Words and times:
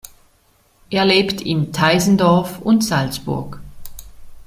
Er 0.89 1.05
lebt 1.05 1.41
in 1.41 1.71
Teisendorf 1.73 2.57
und 2.61 2.83
Salzburg. 2.83 3.59